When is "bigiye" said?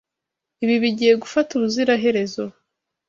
0.83-1.13